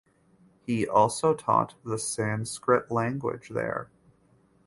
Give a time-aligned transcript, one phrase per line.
[0.65, 3.91] He also taught the Sanskrit language there.